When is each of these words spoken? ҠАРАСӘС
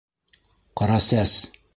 ҠАРАСӘС 0.81 1.37